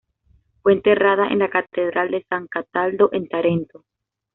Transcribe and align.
Fue 0.63 0.73
enterrada 0.73 1.27
en 1.27 1.37
la 1.37 1.49
catedral 1.51 2.09
de 2.09 2.25
San 2.27 2.47
Cataldo 2.47 3.09
en 3.13 3.27
Tarento. 3.27 3.83